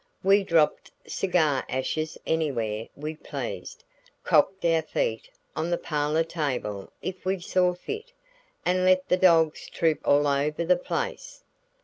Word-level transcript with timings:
We 0.23 0.43
dropped 0.43 0.89
cigar 1.05 1.63
ashes 1.69 2.17
anywhere 2.25 2.87
we 2.95 3.13
pleased, 3.17 3.83
cocked 4.23 4.65
our 4.65 4.81
feet 4.81 5.29
on 5.55 5.69
the 5.69 5.77
parlor 5.77 6.23
table 6.23 6.91
if 7.03 7.23
we 7.23 7.39
saw 7.39 7.75
fit, 7.75 8.11
and 8.65 8.83
let 8.83 9.07
the 9.09 9.17
dogs 9.17 9.69
troop 9.69 9.99
all 10.03 10.27
over 10.27 10.65
the 10.65 10.75
place. 10.75 11.43